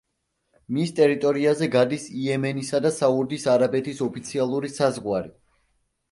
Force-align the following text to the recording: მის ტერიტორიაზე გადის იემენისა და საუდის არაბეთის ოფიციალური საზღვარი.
მის 0.75 0.91
ტერიტორიაზე 0.99 1.67
გადის 1.75 2.07
იემენისა 2.21 2.79
და 2.85 2.91
საუდის 2.95 3.45
არაბეთის 3.53 4.01
ოფიციალური 4.07 4.71
საზღვარი. 4.79 5.31